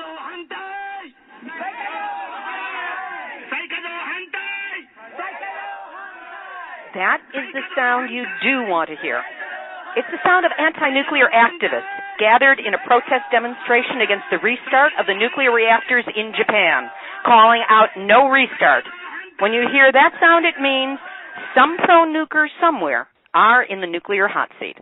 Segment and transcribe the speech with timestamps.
[0.00, 0.56] 动反対
[3.50, 4.40] 再稼働反対
[6.94, 9.20] That is the sound you do want to hear.
[9.96, 15.04] It's the sound of anti-nuclear activists gathered in a protest demonstration against the restart of
[15.04, 16.88] the nuclear reactors in Japan,
[17.26, 18.84] calling out no restart.
[19.40, 20.98] When you hear that sound, it means
[21.54, 24.76] some pro-nukers somewhere are in the nuclear hot seat.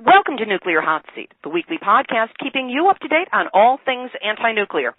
[0.00, 3.78] Welcome to Nuclear Hot Seat, the weekly podcast keeping you up to date on all
[3.84, 4.94] things anti-nuclear.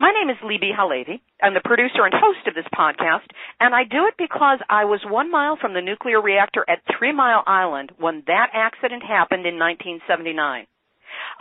[0.00, 1.20] My name is Libbe HaLevy.
[1.42, 3.28] I'm the producer and host of this podcast,
[3.60, 7.12] and I do it because I was one mile from the nuclear reactor at Three
[7.12, 10.66] Mile Island when that accident happened in 1979.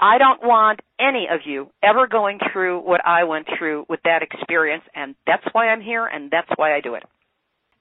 [0.02, 4.22] I don't want any of you ever going through what I went through with that
[4.22, 7.04] experience, and that's why I'm here, and that's why I do it.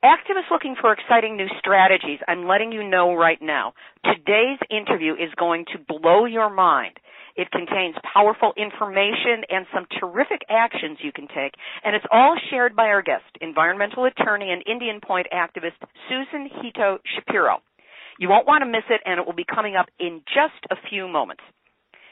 [0.06, 3.74] Activists looking for exciting new strategies, I'm letting you know right now.
[4.04, 6.94] Today's interview is going to blow your mind.
[7.34, 12.76] It contains powerful information and some terrific actions you can take, and it's all shared
[12.76, 17.58] by our guest, environmental attorney and Indian Point activist Susan Hito Shapiro.
[18.20, 20.76] You won't want to miss it, and it will be coming up in just a
[20.88, 21.42] few moments.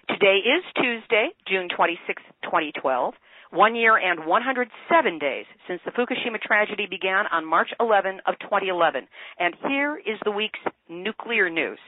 [0.09, 3.15] Today is Tuesday, June 26, 2012,
[3.55, 9.07] one year and 107 days since the Fukushima tragedy began on March 11 of 2011.
[9.39, 11.79] And here is the week's nuclear news.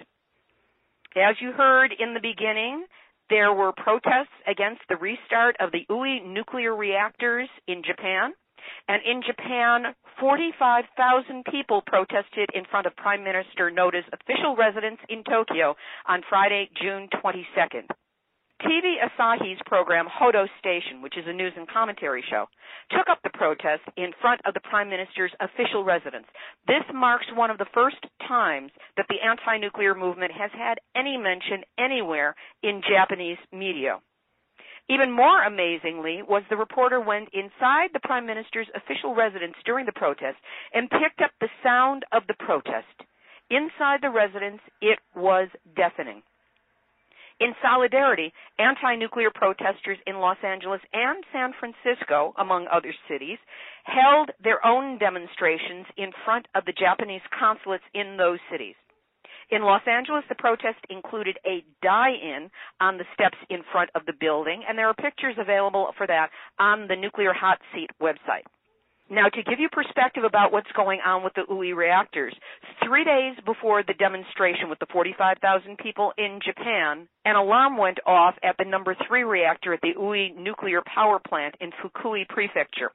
[1.17, 2.87] As you heard in the beginning,
[3.31, 8.33] there were protests against the restart of the Oi nuclear reactors in Japan.
[8.89, 15.25] And in Japan, 45,000 people protested in front of Prime Minister Noda's official residence in
[15.25, 15.75] Tokyo
[16.07, 17.89] on Friday, June 22nd.
[18.63, 22.47] TV Asahi's program Hodo Station, which is a news and commentary show,
[22.91, 26.27] took up the protest in front of the Prime Minister's official residence.
[26.67, 31.19] This marks one of the first times that the anti nuclear movement has had any
[31.19, 34.01] mention anywhere in Japanese media.
[34.89, 39.93] Even more amazingly was the reporter went inside the Prime Minister's official residence during the
[39.93, 40.39] protest
[40.73, 43.03] and picked up the sound of the protest.
[43.51, 46.23] Inside the residence, it was deafening.
[47.39, 53.39] In solidarity, anti-nuclear protesters in Los Angeles and San Francisco, among other cities,
[53.85, 58.75] held their own demonstrations in front of the Japanese consulates in those cities.
[59.51, 64.15] In Los Angeles, the protest included a die-in on the steps in front of the
[64.19, 68.49] building, and there are pictures available for that on the Nuclear Hot Seat website.
[69.09, 72.35] Now, to give you perspective about what's going on with the Oi reactors,
[72.87, 78.35] three days before the demonstration with the 45,000 people in Japan, an alarm went off
[78.45, 82.93] at the number three reactor at the Oi nuclear power plant in Fukui Prefecture.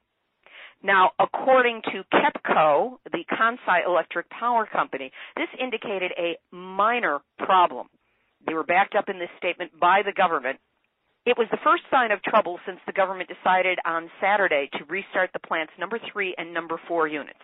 [0.82, 7.88] Now, according to KEPCO, the Kansai Electric Power Company, this indicated a minor problem.
[8.46, 10.58] They were backed up in this statement by the government
[11.24, 15.30] it was the first sign of trouble since the government decided on Saturday to restart
[15.32, 17.38] the plant's number three and number four units.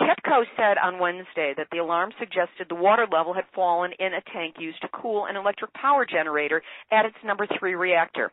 [0.00, 4.22] KEPCO said on Wednesday that the alarm suggested the water level had fallen in a
[4.32, 8.32] tank used to cool an electric power generator at its number three reactor.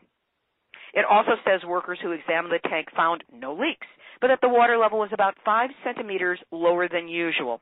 [0.92, 3.86] It also says workers who examined the tank found no leaks,
[4.20, 7.60] but that the water level was about five centimeters lower than usual.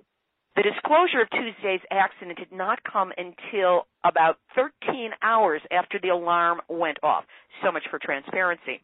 [0.57, 6.61] The disclosure of Tuesday's accident did not come until about 13 hours after the alarm
[6.69, 7.25] went off.
[7.63, 8.83] So much for transparency.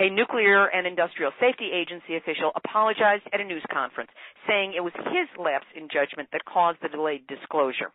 [0.00, 4.10] A nuclear and industrial safety agency official apologized at a news conference,
[4.46, 7.92] saying it was his lapse in judgment that caused the delayed disclosure.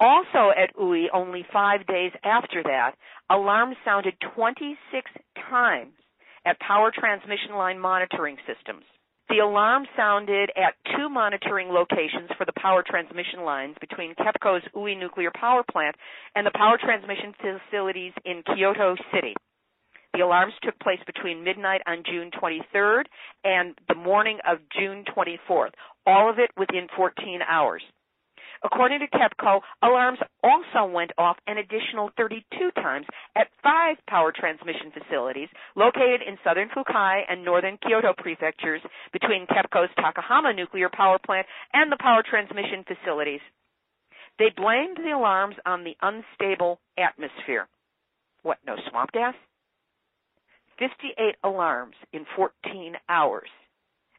[0.00, 2.96] Also at Oi, only five days after that,
[3.28, 5.10] alarms sounded 26
[5.48, 5.92] times
[6.44, 8.84] at power transmission line monitoring systems.
[9.28, 14.94] The alarm sounded at two monitoring locations for the power transmission lines between KEPCO's Oi
[14.94, 15.94] nuclear power plant
[16.34, 19.36] and the power transmission facilities in Kyoto City.
[20.12, 23.04] The alarms took place between midnight on June 23rd
[23.44, 25.72] and the morning of June 24th,
[26.06, 27.82] all of it within 14 hours.
[28.62, 34.92] According to KEPCO, alarms also went off an additional 32 times at five power transmission
[34.92, 38.82] facilities located in southern Fukui and northern Kyoto prefectures
[39.12, 43.40] between KEPCO's Takahama nuclear power plant and the power transmission facilities.
[44.38, 47.66] They blamed the alarms on the unstable atmosphere.
[48.42, 49.34] What, no swamp gas?
[50.80, 53.48] 58 alarms in 14 hours.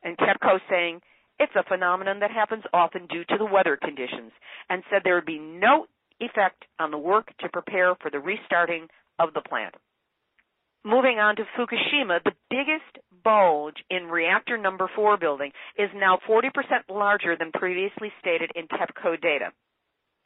[0.04, 1.02] And KEPCO saying
[1.40, 4.31] it's a phenomenon that happens often due to the weather conditions,
[4.69, 5.88] and said there would be no
[6.19, 8.88] effect on the work to prepare for the restarting
[9.18, 9.74] of the plant.
[10.84, 16.50] Moving on to Fukushima, the biggest bulge in reactor number 4 building is now 40%
[16.90, 19.52] larger than previously stated in TEPCO data.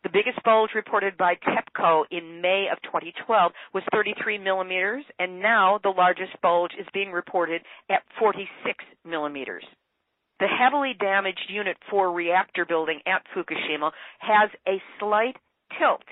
[0.05, 5.79] The biggest bulge reported by TEPCO in May of 2012 was 33 millimeters, and now
[5.81, 9.63] the largest bulge is being reported at 46 millimeters.
[10.39, 15.37] The heavily damaged Unit 4 reactor building at Fukushima has a slight
[15.79, 16.05] tilt.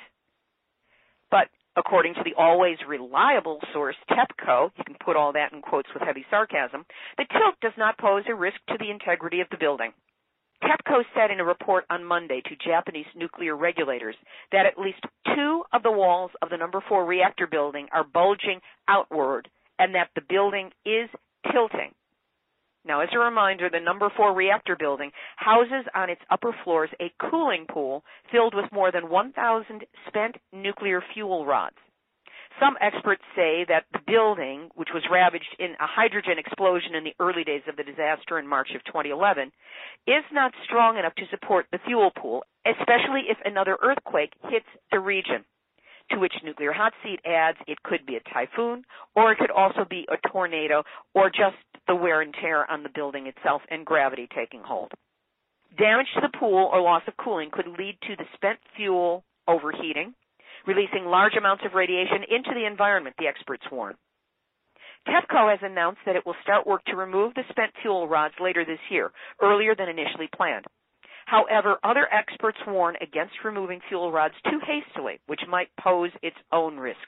[1.29, 5.89] But according to the always reliable source TEPCO, you can put all that in quotes
[5.93, 6.83] with heavy sarcasm,
[7.19, 9.93] the tilt does not pose a risk to the integrity of the building.
[10.63, 14.15] TEPCO said in a report on Monday to Japanese nuclear regulators
[14.51, 14.99] that at least
[15.35, 20.09] two of the walls of the number four reactor building are bulging outward and that
[20.15, 21.09] the building is
[21.51, 21.91] tilting.
[22.85, 27.11] Now, as a reminder, the number four reactor building houses on its upper floors a
[27.29, 31.77] cooling pool filled with more than 1,000 spent nuclear fuel rods.
[32.59, 37.15] Some experts say that the building, which was ravaged in a hydrogen explosion in the
[37.19, 39.51] early days of the disaster in March of 2011,
[40.07, 44.99] is not strong enough to support the fuel pool, especially if another earthquake hits the
[44.99, 45.43] region.
[46.11, 48.85] To which Nuclear Hot Seat adds it could be a typhoon,
[49.15, 50.83] or it could also be a tornado,
[51.13, 51.57] or just
[51.87, 54.91] the wear and tear on the building itself and gravity taking hold.
[55.77, 60.13] Damage to the pool or loss of cooling could lead to the spent fuel overheating,
[60.67, 63.95] releasing large amounts of radiation into the environment, the experts warn.
[65.07, 68.63] TEPCO has announced that it will start work to remove the spent fuel rods later
[68.63, 69.11] this year,
[69.41, 70.65] earlier than initially planned.
[71.25, 76.77] However, other experts warn against removing fuel rods too hastily, which might pose its own
[76.77, 76.99] risk.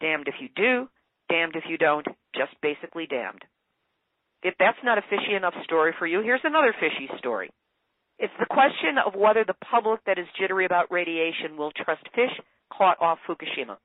[0.00, 0.88] Damned if you do,
[1.28, 3.42] damned if you don't, just basically damned.
[4.42, 7.50] If that's not a fishy enough story for you, here's another fishy story.
[8.18, 12.30] It's the question of whether the public that is jittery about radiation will trust fish
[12.76, 13.76] caught off Fukushima.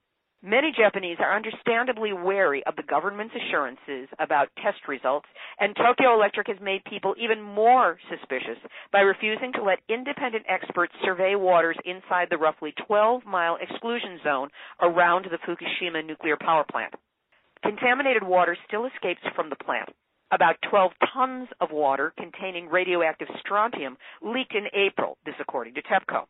[0.44, 5.28] Many Japanese are understandably wary of the government's assurances about test results,
[5.60, 8.60] and Tokyo Electric has made people even more suspicious
[8.94, 14.50] by refusing to let independent experts survey waters inside the roughly 12 mile exclusion zone
[14.80, 16.94] around the Fukushima nuclear power plant.
[17.64, 19.90] Contaminated water still escapes from the plant.
[20.32, 26.28] About 12 tons of water containing radioactive strontium leaked in April, this according to TEPCO.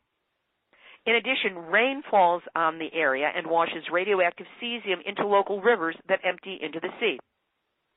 [1.08, 6.20] In addition, rain falls on the area and washes radioactive cesium into local rivers that
[6.22, 7.18] empty into the sea.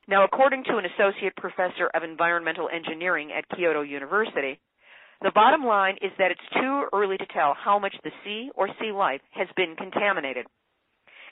[0.08, 4.62] Now, according to an associate professor of environmental engineering at Kyoto University,
[5.22, 8.70] the bottom line is that it's too early to tell how much the sea or
[8.80, 10.46] sea life has been contaminated.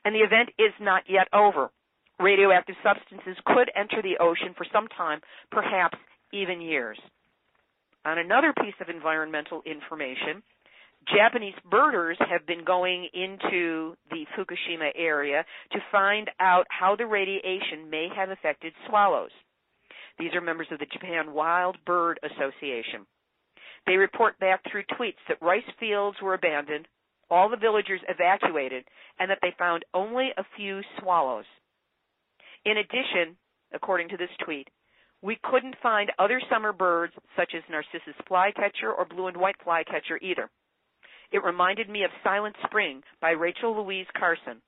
[0.04, 1.72] And the event is not yet over
[2.20, 5.98] radioactive substances could enter the ocean for some time, perhaps
[6.34, 7.00] even years.
[8.04, 10.44] On another piece of environmental information,
[11.08, 17.90] Japanese birders have been going into the Fukushima area to find out how the radiation
[17.90, 19.32] may have affected swallows.
[20.20, 23.08] These are members of the Japan Wild Bird Association.
[23.88, 26.88] They report back through tweets that rice fields were abandoned,
[27.32, 28.84] all the villagers evacuated,
[29.20, 31.46] and that they found only a few swallows.
[32.66, 33.38] In addition,
[33.74, 34.68] according to this tweet,
[35.22, 40.20] we couldn't find other summer birds such as Narcissus flycatcher or blue and white flycatcher
[40.22, 40.50] either.
[41.32, 44.62] It reminded me of Silent Spring by Rachel Louise Carson,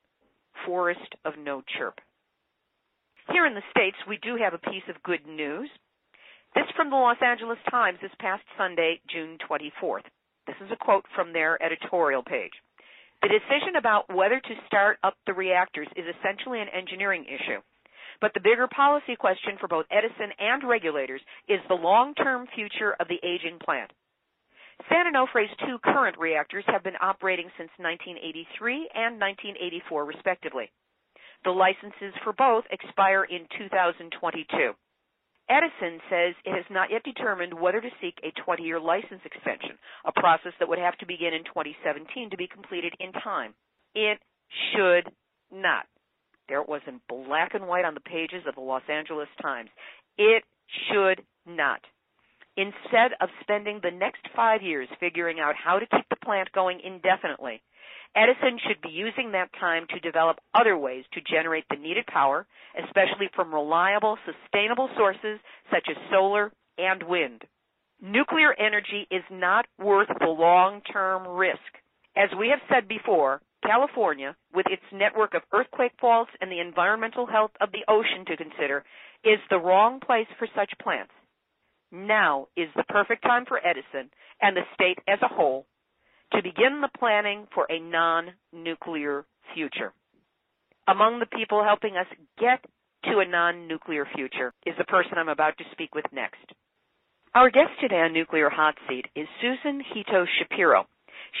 [0.64, 1.98] Forest of No Chirp.
[3.32, 5.68] Here in the States, we do have a piece of good news.
[6.54, 10.06] This from the Los Angeles Times this past Sunday, June 24th.
[10.46, 12.52] This is a quote from their editorial page.
[13.22, 17.60] The decision about whether to start up the reactors is essentially an engineering issue.
[18.20, 23.08] But the bigger policy question for both Edison and regulators is the long-term future of
[23.08, 23.90] the aging plant.
[24.88, 30.70] San Onofre's two current reactors have been operating since 1983 and 1984 respectively.
[31.44, 34.72] The licenses for both expire in 2022.
[35.50, 40.12] Edison says it has not yet determined whether to seek a 20-year license extension, a
[40.12, 43.54] process that would have to begin in 2017 to be completed in time.
[43.94, 44.18] It
[44.72, 45.10] should
[45.50, 45.86] not.
[46.48, 49.70] There it was in black and white on the pages of the Los Angeles Times.
[50.16, 50.44] It
[50.88, 51.80] should not.
[52.56, 56.80] Instead of spending the next five years figuring out how to keep the plant going
[56.84, 57.62] indefinitely,
[58.14, 62.46] Edison should be using that time to develop other ways to generate the needed power,
[62.76, 65.40] especially from reliable, sustainable sources
[65.70, 67.42] such as solar and wind.
[68.02, 71.60] Nuclear energy is not worth the long-term risk.
[72.16, 77.26] As we have said before, California, with its network of earthquake faults and the environmental
[77.26, 78.84] health of the ocean to consider,
[79.24, 81.12] is the wrong place for such plants.
[81.92, 85.66] Now is the perfect time for Edison and the state as a whole
[86.32, 89.92] to begin the planning for a non-nuclear future.
[90.88, 92.06] Among the people helping us
[92.40, 92.64] get
[93.04, 96.52] to a non-nuclear future is the person I'm about to speak with next.
[97.34, 100.86] Our guest today on Nuclear Hot Seat is Susan Hito Shapiro.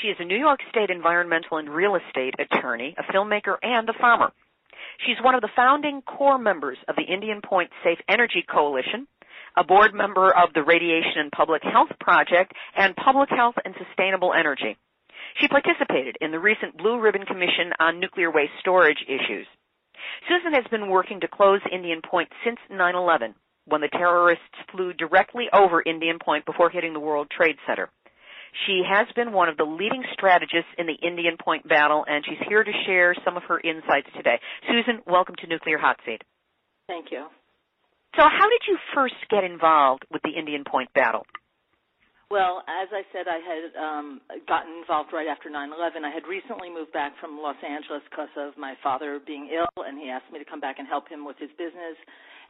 [0.00, 3.92] She is a New York State environmental and real estate attorney, a filmmaker, and a
[4.00, 4.32] farmer.
[5.06, 9.06] She's one of the founding core members of the Indian Point Safe Energy Coalition,
[9.56, 14.32] a board member of the Radiation and Public Health Project, and Public Health and Sustainable
[14.38, 14.76] Energy.
[15.40, 19.46] She participated in the recent Blue Ribbon Commission on nuclear waste storage issues.
[20.28, 23.34] Susan has been working to close Indian Point since 9-11,
[23.66, 27.90] when the terrorists flew directly over Indian Point before hitting the World Trade Center.
[28.66, 32.46] She has been one of the leading strategists in the Indian Point battle, and she's
[32.48, 34.38] here to share some of her insights today.
[34.68, 36.22] Susan, welcome to Nuclear Hot Seat.
[36.86, 37.26] Thank you.
[38.16, 41.24] So, how did you first get involved with the Indian Point battle?
[42.32, 44.08] Well, as I said, I had um,
[44.48, 46.00] gotten involved right after 9/11.
[46.00, 50.00] I had recently moved back from Los Angeles because of my father being ill, and
[50.00, 51.92] he asked me to come back and help him with his business.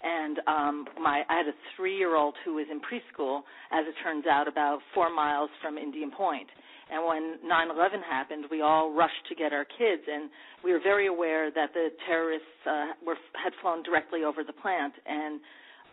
[0.06, 3.42] And um, my I had a three-year-old who was in preschool,
[3.74, 6.46] as it turns out, about four miles from Indian Point.
[6.86, 10.30] And when 9/11 happened, we all rushed to get our kids, and
[10.62, 14.94] we were very aware that the terrorists uh, were had flown directly over the plant.
[15.06, 15.40] And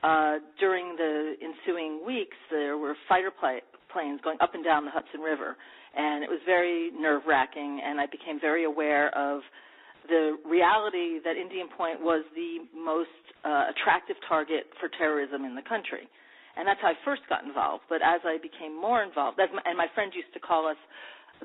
[0.04, 3.60] uh, during the ensuing weeks, there were fighter pl-
[3.92, 5.58] planes going up and down the Hudson River,
[5.96, 7.82] and it was very nerve wracking.
[7.84, 9.42] And I became very aware of
[10.08, 13.14] the reality that Indian Point was the most
[13.46, 16.10] uh, attractive target for terrorism in the country.
[16.58, 17.84] And that's how I first got involved.
[17.88, 20.80] But as I became more involved, my, and my friends used to call us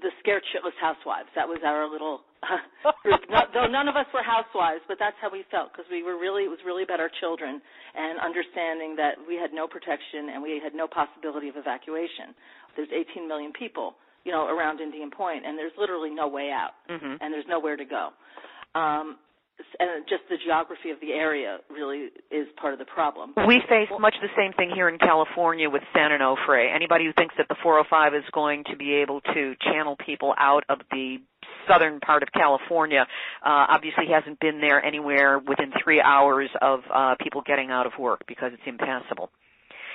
[0.00, 1.28] the scared shitless housewives.
[1.34, 3.22] That was our little uh, group.
[3.30, 6.18] No, though none of us were housewives, but that's how we felt because we were
[6.18, 7.62] really it was really about our children
[7.94, 12.34] and understanding that we had no protection and we had no possibility of evacuation.
[12.74, 13.94] There's 18 million people,
[14.26, 17.22] you know, around Indian Point, and there's literally no way out, mm-hmm.
[17.22, 18.10] and there's nowhere to go.
[18.74, 19.16] Um,
[19.78, 23.34] and just the geography of the area really is part of the problem.
[23.46, 26.75] We face much the same thing here in California with San Onofre.
[26.75, 30.64] Anybody who thinks that the 405 is going to be able to channel people out
[30.68, 31.18] of the
[31.68, 33.06] southern part of California
[33.44, 37.92] uh, obviously hasn't been there anywhere within three hours of uh, people getting out of
[37.99, 39.30] work because it's impassable.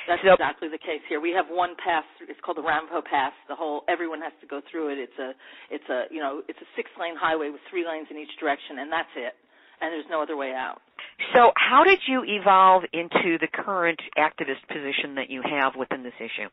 [0.07, 1.21] That's so, exactly the case here.
[1.21, 2.03] We have one pass.
[2.25, 3.33] It's called the Ramapo Pass.
[3.47, 4.97] The whole everyone has to go through it.
[4.97, 5.37] It's a
[5.69, 8.81] it's a you know it's a six lane highway with three lanes in each direction,
[8.81, 9.37] and that's it
[9.81, 10.81] and there's no other way out.
[11.33, 16.15] So, how did you evolve into the current activist position that you have within this
[16.19, 16.47] issue?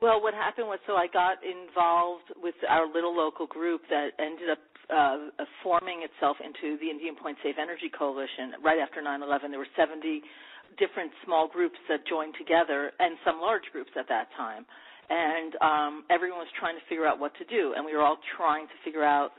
[0.00, 4.50] Well, what happened was, so I got involved with our little local group that ended
[4.50, 9.48] up uh, forming itself into the Indian Point Safe Energy Coalition right after 9/11.
[9.48, 10.20] There were 70
[10.76, 14.66] different small groups that joined together, and some large groups at that time.
[15.08, 18.18] And um, everyone was trying to figure out what to do, and we were all
[18.36, 19.32] trying to figure out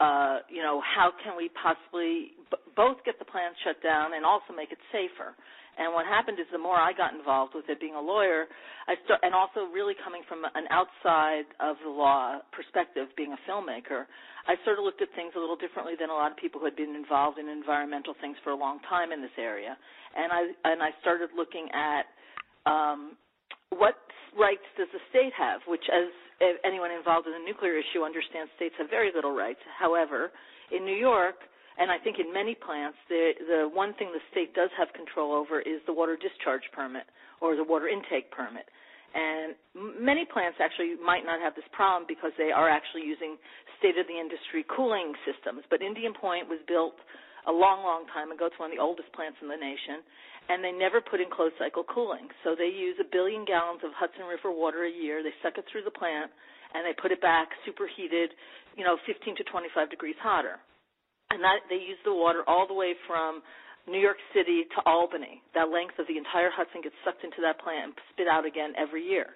[0.00, 4.24] uh, you know, how can we possibly b- both get the plant shut down and
[4.24, 5.34] also make it safer?
[5.74, 8.46] And what happened is the more I got involved with it, being a lawyer,
[8.86, 13.40] I start, and also really coming from an outside of the law perspective, being a
[13.42, 14.06] filmmaker,
[14.46, 16.70] I sort of looked at things a little differently than a lot of people who
[16.70, 19.74] had been involved in environmental things for a long time in this area.
[20.14, 22.06] And I and I started looking at
[22.70, 23.18] um,
[23.74, 23.98] what
[24.38, 26.06] rights does the state have, which as
[26.62, 29.60] anyone involved in the nuclear issue understands states have very little rights.
[29.78, 30.30] However,
[30.70, 31.36] in New York,
[31.78, 35.34] and I think in many plants, the the one thing the state does have control
[35.34, 37.04] over is the water discharge permit
[37.40, 38.66] or the water intake permit.
[39.14, 43.38] And many plants actually might not have this problem because they are actually using
[43.78, 45.62] state of the industry cooling systems.
[45.70, 46.98] But Indian Point was built
[47.46, 48.50] a long, long time ago.
[48.50, 50.02] It's one of the oldest plants in the nation,
[50.50, 52.26] and they never put in closed cycle cooling.
[52.42, 55.22] So they use a billion gallons of Hudson River water a year.
[55.22, 56.34] They suck it through the plant,
[56.74, 58.34] and they put it back superheated,
[58.74, 60.58] you know, 15 to 25 degrees hotter.
[61.34, 63.42] And that they use the water all the way from
[63.90, 65.42] New York City to Albany.
[65.58, 68.70] That length of the entire Hudson gets sucked into that plant and spit out again
[68.78, 69.34] every year.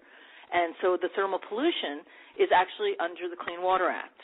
[0.54, 2.06] And so the thermal pollution
[2.38, 4.16] is actually under the Clean Water Act.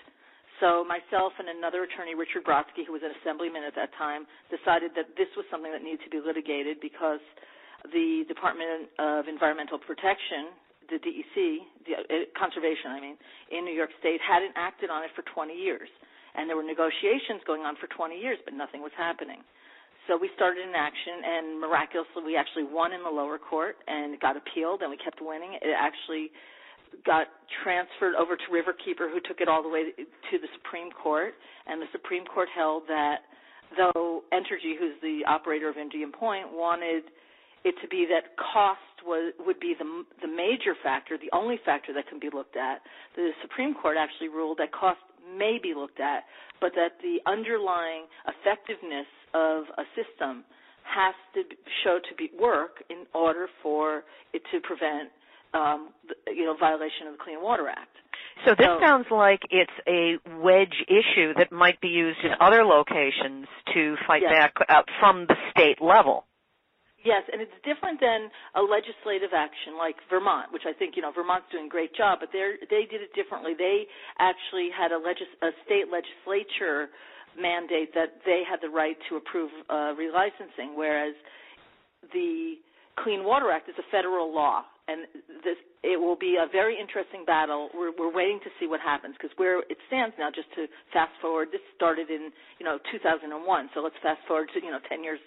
[0.63, 4.95] So myself and another attorney, Richard Brodsky, who was an assemblyman at that time, decided
[4.95, 7.21] that this was something that needed to be litigated because
[7.91, 10.55] the Department of Environmental Protection,
[10.89, 11.35] the DEC,
[11.85, 13.17] the, uh, conservation, I mean,
[13.51, 15.91] in New York State hadn't acted on it for 20 years.
[16.35, 19.43] And there were negotiations going on for 20 years, but nothing was happening.
[20.07, 24.21] So we started an action, and miraculously, we actually won in the lower court, and
[24.21, 25.57] got appealed, and we kept winning.
[25.63, 26.29] It actually
[27.07, 27.27] got
[27.63, 31.35] transferred over to Riverkeeper, who took it all the way to the Supreme Court,
[31.67, 33.25] and the Supreme Court held that
[33.77, 37.05] though Entergy, who's the operator of Indian Point, wanted
[37.65, 41.93] it to be that cost was would be the the major factor, the only factor
[41.95, 42.83] that can be looked at.
[43.17, 45.01] The Supreme Court actually ruled that cost
[45.39, 46.25] may be looked at,
[46.61, 50.45] but that the underlying effectiveness of a system
[50.85, 51.43] has to
[51.83, 55.11] show to be work in order for it to prevent
[55.55, 55.91] um,
[56.29, 57.89] you know, violation of the Clean Water Act.
[58.45, 63.47] So this sounds like it's a wedge issue that might be used in other locations
[63.73, 64.33] to fight Yes.
[64.33, 66.27] back uh, from the state level.
[67.05, 71.13] Yes, and it's different than a legislative action like Vermont, which I think you know
[71.13, 73.53] Vermont's doing a great job, but they they did it differently.
[73.53, 73.85] They
[74.19, 76.89] actually had a, legis- a state legislature
[77.37, 81.13] mandate that they had the right to approve uh, relicensing, whereas
[82.17, 82.57] the
[83.03, 85.05] Clean Water Act is a federal law, and
[85.45, 87.69] this it will be a very interesting battle.
[87.77, 90.33] We're, we're waiting to see what happens because where it stands now.
[90.33, 90.65] Just to
[90.97, 93.29] fast forward, this started in you know 2001,
[93.77, 95.21] so let's fast forward to you know 10 years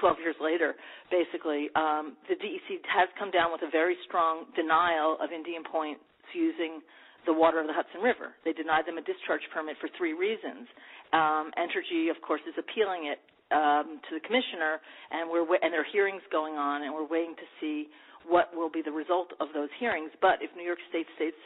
[0.00, 0.74] 12 years later,
[1.10, 6.04] basically, um, the DEC has come down with a very strong denial of Indian Point's
[6.34, 6.80] using
[7.26, 8.38] the water of the Hudson River.
[8.44, 10.70] They denied them a discharge permit for three reasons.
[11.12, 13.18] Um, Entergy, of course, is appealing it
[13.50, 14.78] um, to the commissioner,
[15.10, 17.90] and we're and there are hearings going on, and we're waiting to see
[18.26, 20.10] what will be the result of those hearings.
[20.20, 21.36] But if New York State stays,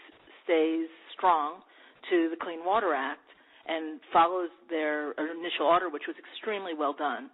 [0.44, 1.60] stays strong
[2.08, 3.24] to the Clean Water Act
[3.68, 7.28] and follows their initial order, which was extremely well done,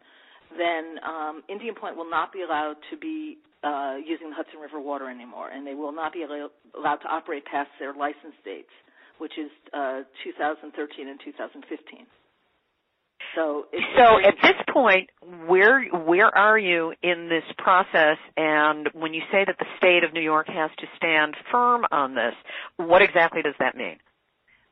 [0.57, 4.81] then um, Indian Point will not be allowed to be uh, using the Hudson River
[4.81, 8.71] water anymore, and they will not be allow- allowed to operate past their license dates,
[9.19, 12.07] which is uh, 2013 and 2015.
[13.35, 15.11] So, it's So at this point,
[15.47, 18.19] where where are you in this process?
[18.37, 22.15] And when you say that the state of New York has to stand firm on
[22.15, 22.35] this,
[22.77, 23.97] what exactly does that mean?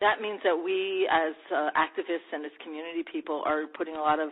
[0.00, 4.21] That means that we, as uh, activists and as community people, are putting a lot
[4.21, 4.31] of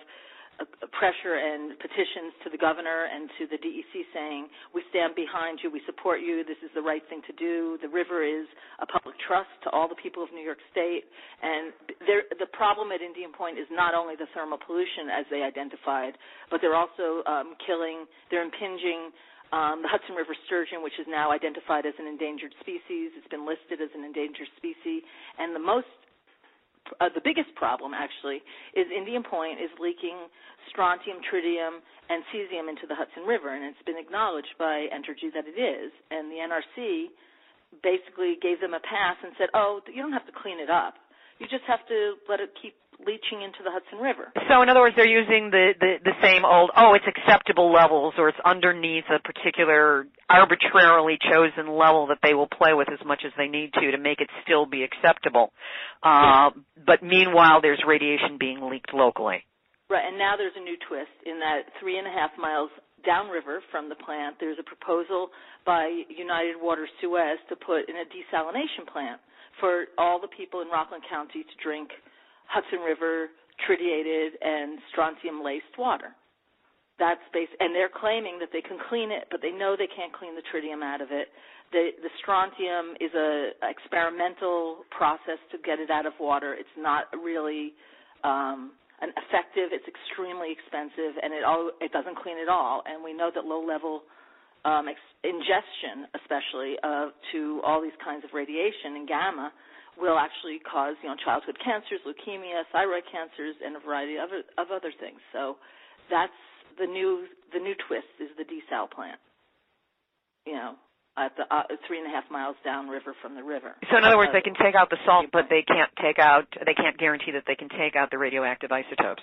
[0.92, 5.71] pressure and petitions to the governor and to the DEC saying, we stand behind you,
[5.71, 7.78] we support you, this is the right thing to do.
[7.83, 8.47] The river is
[8.81, 11.04] a public trust to all the people of New York State.
[11.42, 11.73] And
[12.07, 16.14] there, the problem at Indian Point is not only the thermal pollution, as they identified,
[16.50, 19.11] but they're also um, killing, they're impinging
[19.52, 23.12] um, the Hudson River sturgeon, which is now identified as an endangered species.
[23.12, 25.04] It's been listed as an endangered species.
[25.37, 25.92] And the most
[27.00, 28.42] uh, the biggest problem actually
[28.74, 30.16] is Indian Point is leaking
[30.70, 35.46] strontium, tritium, and cesium into the Hudson River, and it's been acknowledged by Entergy that
[35.46, 35.92] it is.
[36.10, 37.10] And the NRC
[37.82, 40.95] basically gave them a pass and said, "Oh, you don't have to clean it up.
[41.43, 44.78] You just have to let it keep leaching into the Hudson River." So in other
[44.78, 49.11] words, they're using the, the, the same old, oh, it's acceptable levels or it's underneath
[49.11, 53.75] a particular arbitrarily chosen level that they will play with as much as they need
[53.75, 55.52] to to make it still be acceptable.
[56.02, 59.43] Uh, but meanwhile, there's radiation being leaked locally.
[59.91, 62.71] Right, and now there's a new twist in that three and a half miles
[63.05, 65.31] downriver from the plant, there's a proposal
[65.67, 69.21] by United Water Suez to put in a desalination plant
[69.60, 71.91] for all the people in Rockland County to drink
[72.49, 73.28] Hudson River
[73.67, 76.15] tritiated and strontium laced water.
[76.99, 80.12] That's base, and they're claiming that they can clean it, but they know they can't
[80.12, 81.28] clean the tritium out of it.
[81.73, 86.52] The, the strontium is a experimental process to get it out of water.
[86.52, 87.73] It's not really
[88.25, 89.73] um, an effective.
[89.73, 92.84] It's extremely expensive, and it all it doesn't clean at all.
[92.84, 94.04] And we know that low level
[94.64, 99.52] um, ex- ingestion, especially uh, to all these kinds of radiation and gamma,
[99.98, 104.70] will actually cause you know childhood cancers, leukemia, thyroid cancers, and a variety of of
[104.70, 105.20] other things.
[105.32, 105.56] So
[106.08, 106.36] that's
[106.78, 109.20] the new the new twist is the desal plant.
[110.46, 110.75] You know,
[111.16, 113.76] at the uh, three and a half miles downriver from the river.
[113.90, 116.48] So in other words, they can take out the salt, but they can't take out,
[116.64, 119.22] they can't guarantee that they can take out the radioactive isotopes.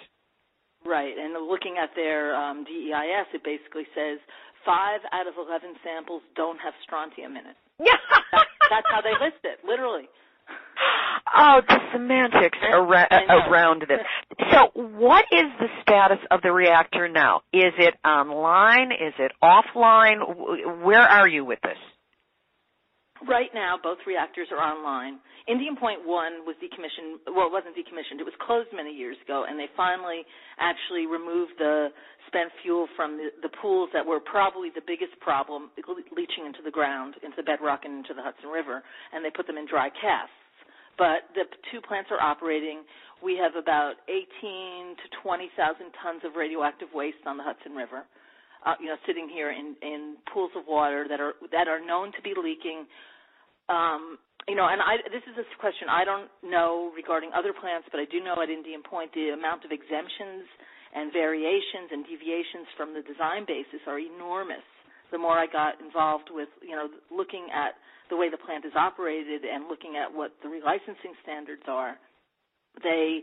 [0.85, 4.19] Right, and looking at their um, DEIS, it basically says
[4.65, 7.57] five out of eleven samples don't have strontium in it.
[7.79, 7.99] That,
[8.69, 10.09] that's how they list it, literally.
[11.35, 12.57] Oh, the semantics
[13.29, 13.51] know.
[13.51, 13.99] around this.
[14.51, 17.41] So, what is the status of the reactor now?
[17.53, 18.91] Is it online?
[18.91, 20.81] Is it offline?
[20.83, 21.77] Where are you with this?
[23.27, 25.19] Right now, both reactors are online.
[25.47, 29.43] Indian Point 1 was decommissioned, well, it wasn't decommissioned, it was closed many years ago,
[29.43, 30.23] and they finally
[30.55, 31.91] actually removed the
[32.27, 35.67] spent fuel from the, the pools that were probably the biggest problem,
[36.15, 39.47] leaching into the ground, into the bedrock and into the Hudson River, and they put
[39.47, 40.31] them in dry casks.
[40.95, 42.83] But the two plants are operating.
[43.23, 48.03] We have about 18 to 20,000 tons of radioactive waste on the Hudson River.
[48.65, 52.11] Uh, you know, sitting here in, in pools of water that are that are known
[52.11, 52.85] to be leaking
[53.69, 54.17] um,
[54.49, 58.01] you know, and I, this is a question I don't know regarding other plants, but
[58.01, 60.49] I do know at Indian Point the amount of exemptions
[60.89, 64.65] and variations and deviations from the design basis are enormous.
[65.13, 67.77] The more I got involved with, you know, looking at
[68.09, 71.93] the way the plant is operated and looking at what the relicensing standards are,
[72.81, 73.21] they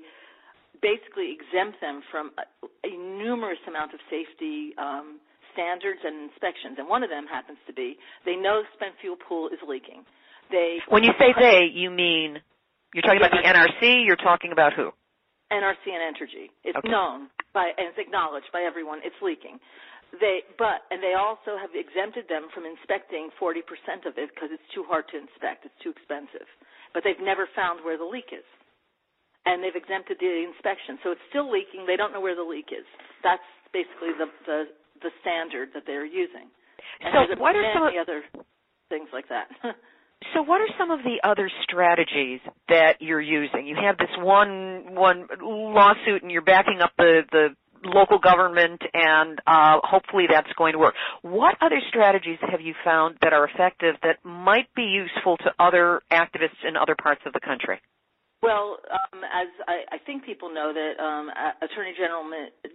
[0.78, 2.46] basically exempt them from a,
[2.86, 5.18] a numerous amount of safety um,
[5.56, 6.76] standards and inspections.
[6.76, 7.96] And one of them happens to be
[8.28, 10.04] they know the spent fuel pool is leaking.
[10.52, 12.38] They When you say they, you mean
[12.92, 14.04] you're talking about the NRC.
[14.04, 14.92] You're talking about who?
[15.50, 16.52] NRC and Entergy.
[16.62, 16.92] It's Okay.
[16.92, 19.00] known by and it's acknowledged by everyone.
[19.02, 19.58] It's leaking.
[20.20, 24.68] They but and they also have exempted them from inspecting 40% of it because it's
[24.74, 25.64] too hard to inspect.
[25.66, 26.46] It's too expensive.
[26.94, 28.46] But they've never found where the leak is.
[29.46, 30.98] And they've exempted the inspection.
[31.06, 31.86] So it's still leaking.
[31.86, 32.86] They don't know where the leak is.
[33.22, 34.58] That's basically the the,
[35.02, 36.48] the standard that they're using.
[37.00, 38.22] And So what are some of, many other
[38.88, 39.48] things like that.
[40.34, 43.66] so what are some of the other strategies that you're using?
[43.66, 47.48] You have this one one lawsuit, and you're backing up the the
[47.84, 50.94] local government, and uh, hopefully that's going to work.
[51.22, 56.00] What other strategies have you found that are effective that might be useful to other
[56.10, 57.80] activists in other parts of the country?
[58.42, 61.30] Well, um, as I, I think people know that um,
[61.62, 62.22] Attorney General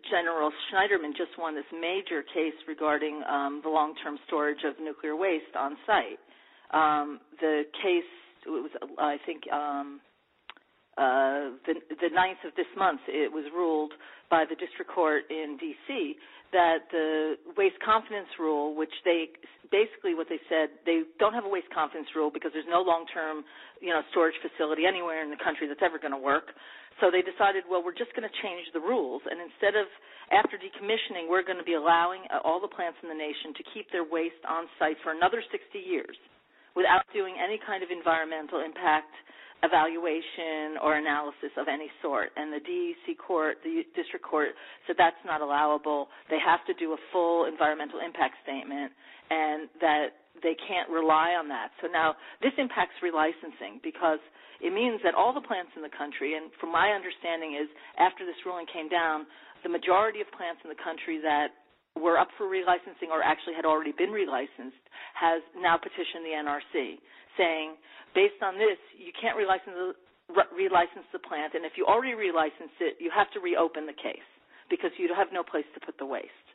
[0.10, 5.56] General Schneiderman just won this major case regarding um, the long-term storage of nuclear waste
[5.58, 6.20] on site.
[6.74, 8.10] Um, the case
[8.46, 10.02] it was, I think, um,
[10.98, 13.02] uh, the the ninth of this month.
[13.08, 13.94] It was ruled
[14.30, 16.16] by the district court in D.C.
[16.52, 19.32] that the waste confidence rule, which they
[19.72, 23.44] basically what they said, they don't have a waste confidence rule because there's no long-term,
[23.80, 26.52] you know, storage facility anywhere in the country that's ever going to work.
[27.00, 29.88] So they decided, well, we're just going to change the rules, and instead of
[30.30, 33.64] after decommissioning, we're going to be allowing uh, all the plants in the nation to
[33.74, 36.16] keep their waste on site for another 60 years
[36.76, 39.12] without doing any kind of environmental impact
[39.64, 42.30] evaluation or analysis of any sort.
[42.36, 43.16] And the D.C.
[43.16, 46.10] court, the district court, said that's not allowable.
[46.30, 48.92] They have to do a full environmental impact statement,
[49.30, 51.70] and that they can't rely on that.
[51.82, 54.20] So now this impacts relicensing because
[54.62, 58.26] it means that all the plants in the country, and from my understanding is after
[58.26, 59.26] this ruling came down,
[59.64, 61.54] the majority of plants in the country that
[62.00, 66.98] were up for relicensing or actually had already been relicensed has now petitioned the NRC
[67.38, 67.76] saying,
[68.16, 69.94] based on this, you can't relicense the,
[70.56, 74.26] relicense the plant, and if you already relicensed it, you have to reopen the case
[74.70, 76.48] because you have no place to put the waste.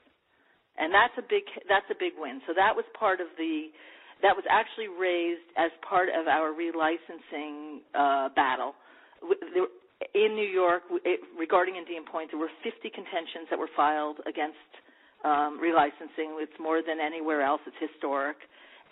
[0.76, 2.44] And that's a big that's a big win.
[2.44, 3.72] So that was part of the
[4.20, 8.76] that was actually raised as part of our relicensing uh, battle.
[10.12, 10.84] In New York,
[11.38, 14.60] regarding Indian Point, there were 50 contentions that were filed against
[15.26, 16.38] um, relicensing.
[16.38, 17.60] It's more than anywhere else.
[17.66, 18.38] It's historic.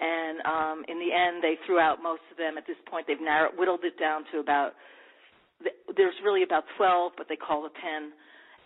[0.02, 2.58] And um, in the end, they threw out most of them.
[2.58, 4.74] At this point, they've narrowed, whittled it down to about.
[5.96, 8.10] There's really about 12, but they call it 10.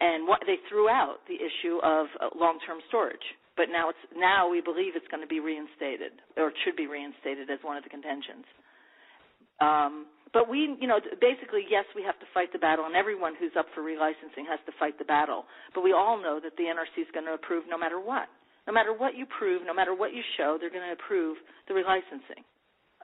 [0.00, 3.28] And what, they threw out the issue of uh, long-term storage.
[3.58, 6.86] But now it's now we believe it's going to be reinstated, or it should be
[6.86, 8.46] reinstated as one of the contentions.
[9.58, 13.34] Um, but we, you know, basically, yes, we have to fight the battle, and everyone
[13.38, 15.44] who's up for relicensing has to fight the battle.
[15.74, 18.28] But we all know that the NRC is going to approve no matter what.
[18.66, 21.38] No matter what you prove, no matter what you show, they're going to approve
[21.68, 22.44] the relicensing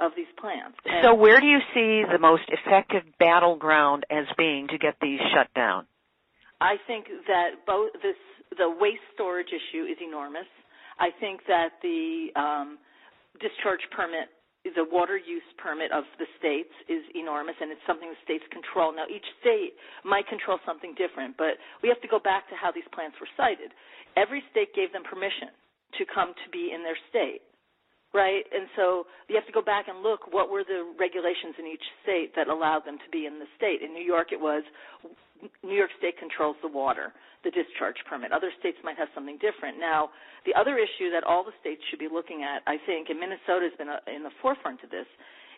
[0.00, 0.76] of these plants.
[0.84, 5.20] And so where do you see the most effective battleground as being to get these
[5.32, 5.86] shut down?
[6.60, 8.16] I think that both this
[8.56, 10.46] the waste storage issue is enormous.
[10.98, 12.78] I think that the um,
[13.40, 14.30] discharge permit
[14.72, 18.96] the water use permit of the states is enormous and it's something the states control.
[18.96, 22.72] Now each state might control something different, but we have to go back to how
[22.72, 23.76] these plants were sited.
[24.16, 25.52] Every state gave them permission
[26.00, 27.44] to come to be in their state.
[28.14, 28.46] Right?
[28.54, 31.82] And so you have to go back and look what were the regulations in each
[32.06, 33.82] state that allowed them to be in the state.
[33.82, 34.62] In New York it was
[35.62, 38.32] New York State controls the water, the discharge permit.
[38.32, 39.78] Other states might have something different.
[39.78, 40.08] Now,
[40.46, 43.68] the other issue that all the states should be looking at, I think, and Minnesota
[43.68, 45.08] has been uh, in the forefront of this,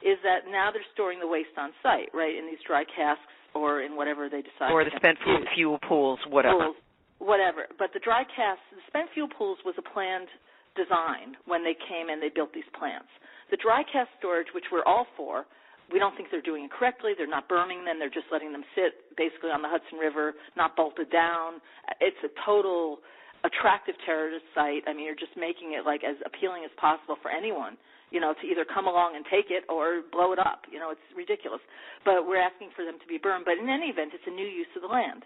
[0.03, 3.81] is that now they're storing the waste on site, right, in these dry casks or
[3.83, 4.73] in whatever they decide.
[4.73, 6.73] Or the spent fuel, fuel pools, whatever.
[6.73, 6.81] Pools,
[7.19, 7.66] whatever.
[7.79, 10.29] But the dry casks, the spent fuel pools was a planned
[10.77, 13.09] design when they came and they built these plants.
[13.51, 15.47] The dry cask storage, which we're all for,
[15.93, 17.15] we don't think they're doing it correctly.
[17.17, 17.99] They're not burning them.
[17.99, 21.62] They're just letting them sit basically on the Hudson River, not bolted down.
[22.01, 22.99] It's a total
[23.47, 24.83] attractive terrorist site.
[24.91, 27.79] I mean, you're just making it like as appealing as possible for anyone,
[28.11, 30.67] you know, to either come along and take it or blow it up.
[30.67, 31.62] You know, it's ridiculous.
[32.03, 33.47] But we're asking for them to be burned.
[33.47, 35.23] But in any event, it's a new use of the land.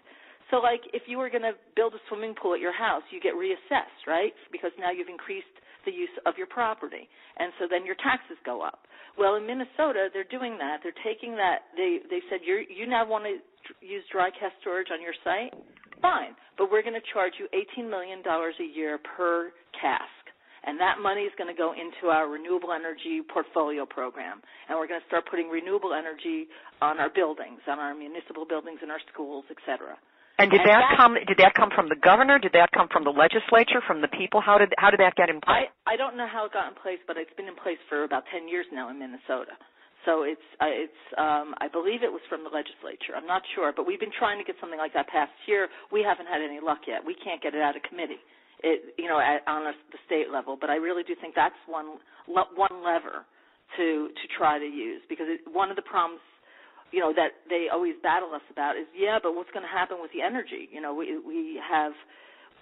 [0.51, 3.23] So, like, if you were going to build a swimming pool at your house, you
[3.23, 4.35] get reassessed, right?
[4.51, 5.47] Because now you've increased
[5.85, 7.09] the use of your property,
[7.39, 8.85] and so then your taxes go up.
[9.17, 10.79] Well, in Minnesota, they're doing that.
[10.83, 11.73] They're taking that.
[11.75, 13.39] They they said you you now want to
[13.81, 15.53] use dry cask storage on your site.
[16.01, 20.21] Fine, but we're going to charge you eighteen million dollars a year per cask,
[20.65, 24.87] and that money is going to go into our renewable energy portfolio program, and we're
[24.87, 26.45] going to start putting renewable energy
[26.81, 29.97] on our buildings, on our municipal buildings, in our schools, etc.
[30.39, 31.13] And did And that, that- come?
[31.15, 32.39] Did that come from the governor?
[32.39, 33.81] Did that come from the legislature?
[33.85, 34.41] From the people?
[34.41, 35.67] How did how did that get in place?
[35.69, 38.03] I I don't know how it got in place, but it's been in place for
[38.03, 39.53] about 10 years now in Minnesota.
[40.05, 43.13] So it's uh, it's um I believe it was from the legislature.
[43.13, 45.69] I'm not sure, but we've been trying to get something like that passed here.
[45.91, 47.05] We haven't had any luck yet.
[47.05, 48.21] We can't get it out of committee.
[48.63, 51.57] It you know at, on a, the state level, but I really do think that's
[51.67, 53.25] one one lever
[53.77, 56.21] to to try to use because it, one of the problems
[56.91, 59.97] you know that they always battle us about is yeah, but what's going to happen
[60.01, 60.67] with the energy?
[60.71, 61.93] You know, we we have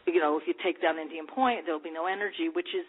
[0.08, 2.86] you know, if you take down Indian Point, there'll be no energy, which is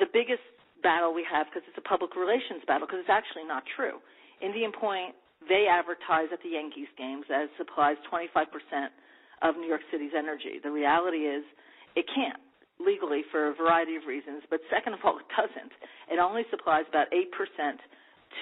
[0.00, 0.42] the biggest
[0.82, 4.02] battle we have because it's a public relations battle because it's actually not true.
[4.42, 5.14] Indian Point,
[5.48, 8.48] they advertise at the Yankees games as supplies 25%
[9.42, 10.60] of New York City's energy.
[10.62, 11.44] The reality is
[11.96, 12.40] it can't
[12.82, 15.72] legally for a variety of reasons, but second of all, it doesn't.
[16.10, 17.30] It only supplies about 8%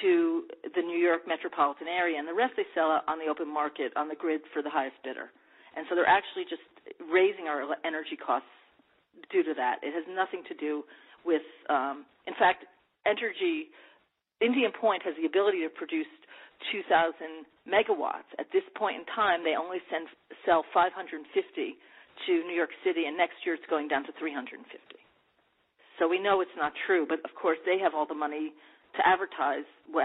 [0.00, 3.92] to the New York metropolitan area, and the rest they sell on the open market
[3.96, 5.28] on the grid for the highest bidder.
[5.76, 6.64] And so they're actually just
[7.12, 8.48] raising our energy costs
[9.30, 9.80] due to that.
[9.82, 10.84] It has nothing to do
[11.24, 12.64] with, um, in fact,
[13.06, 13.70] energy.
[14.40, 16.10] Indian Point has the ability to produce
[16.70, 18.28] 2,000 megawatts.
[18.38, 20.06] At this point in time, they only send,
[20.46, 24.62] sell 550 to New York City, and next year it's going down to 350.
[25.98, 28.52] So we know it's not true, but of course they have all the money
[28.96, 29.64] to advertise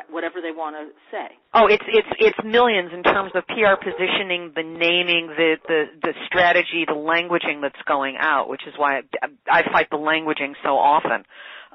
[0.09, 1.27] whatever they want to say.
[1.53, 6.13] Oh, it's it's it's millions in terms of PR positioning, the naming, the the the
[6.27, 10.77] strategy, the languaging that's going out, which is why I, I fight the languaging so
[10.77, 11.23] often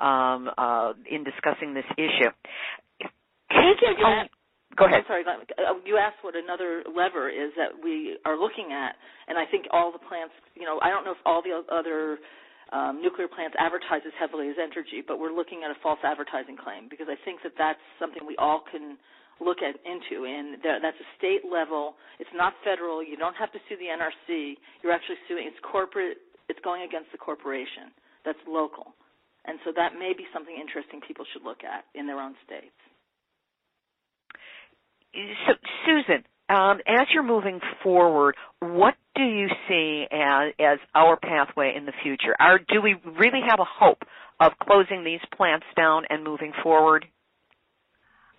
[0.01, 2.31] um, uh, in discussing this issue.
[3.51, 4.31] Taking You asked-
[4.77, 5.01] go ahead.
[5.01, 5.25] I'm sorry.
[5.27, 8.97] uh, You asked what another lever is that we are looking at,
[9.29, 10.33] and I think all the plants.
[10.55, 12.19] You know, I don't know if all the other
[12.73, 16.57] um, nuclear plants advertise as heavily as Entergy, but we're looking at a false advertising
[16.57, 18.97] claim because I think that that's something we all can
[19.45, 22.01] look at into, and that, that's a state level.
[22.19, 23.05] It's not federal.
[23.05, 24.57] You don't have to sue the NRC.
[24.81, 25.45] You're actually suing.
[25.47, 26.19] It's corporate.
[26.49, 27.93] It's going against the corporation.
[28.25, 28.97] That's local,
[29.45, 32.77] and so that may be something interesting people should look at in their own states.
[35.45, 35.53] So,
[35.85, 41.87] Susan, um, as you're moving forward, what do you see as, as our pathway in
[41.87, 42.35] the future?
[42.39, 44.03] Are, do we really have a hope
[44.41, 47.07] of closing these plants down and moving forward?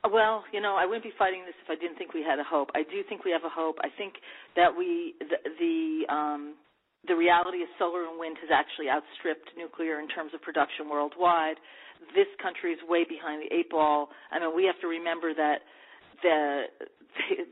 [0.04, 2.43] Well, you know, I wouldn't be fighting this if I didn't think we had a
[2.43, 2.69] hope.
[2.76, 3.78] I do think we have a hope.
[3.80, 4.15] I think
[4.56, 6.56] that we the the, um,
[7.08, 11.56] the reality of solar and wind has actually outstripped nuclear in terms of production worldwide.
[12.12, 14.12] This country is way behind the eight ball.
[14.28, 15.63] I mean, we have to remember that
[16.23, 16.63] the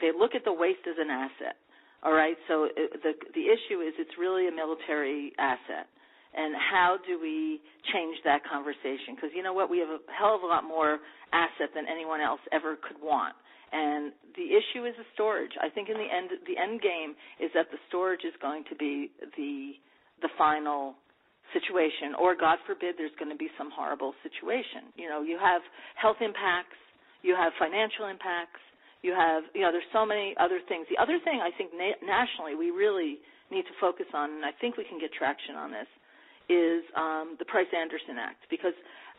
[0.02, 1.56] they, look at the waste as an asset.
[2.04, 5.86] All right, so the the issue is it's really a military asset,
[6.34, 7.62] and how do we
[7.94, 9.14] change that conversation?
[9.14, 10.98] Because you know what, we have a hell of a lot more
[11.32, 13.38] asset than anyone else ever could want,
[13.72, 15.54] and the issue is the storage.
[15.62, 18.76] I think in the end, the end game is that the storage is going to
[18.76, 19.78] be the
[20.26, 20.98] the final
[21.54, 24.92] situation, or God forbid, there's going to be some horrible situation.
[24.96, 25.62] You know, you have
[25.96, 26.80] health impacts,
[27.22, 28.62] you have financial impacts,
[29.02, 30.86] you have, you know, there's so many other things.
[30.90, 33.18] The other thing I think na- nationally we really
[33.50, 35.90] need to focus on, and I think we can get traction on this,
[36.50, 38.76] is um, the Price Anderson Act because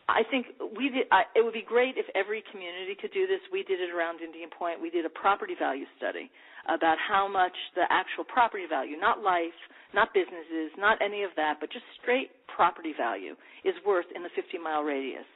[0.09, 1.07] I think we did.
[1.11, 3.39] I, it would be great if every community could do this.
[3.51, 4.81] We did it around Indian Point.
[4.81, 6.27] We did a property value study
[6.67, 9.55] about how much the actual property value, not life,
[9.95, 14.29] not businesses, not any of that, but just straight property value is worth in the
[14.35, 15.27] 50 mile radius.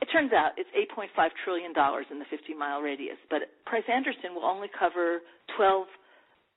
[0.00, 1.08] It turns out it's 8.5
[1.44, 5.20] trillion dollars in the 50 mile radius, but Price Anderson will only cover
[5.56, 5.86] 12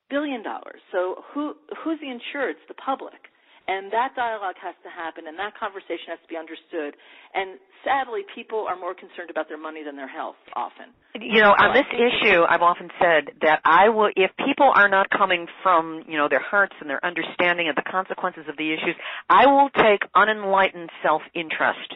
[0.09, 0.81] billion dollars.
[0.91, 2.57] So who who's the insured?
[2.57, 3.29] It's the public.
[3.69, 6.97] And that dialogue has to happen and that conversation has to be understood.
[7.37, 10.89] And sadly people are more concerned about their money than their health often.
[11.13, 15.11] You know, on this issue, I've often said that I will, if people are not
[15.11, 18.97] coming from, you know, their hearts and their understanding of the consequences of the issues,
[19.29, 21.93] I will take unenlightened self-interest